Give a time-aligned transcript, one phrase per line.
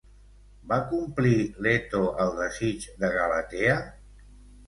[0.69, 1.33] Va complir
[1.65, 3.77] Leto el desig de Galatea?